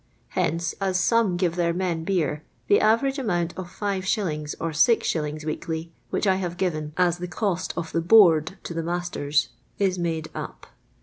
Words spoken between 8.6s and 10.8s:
to the masters, is made up.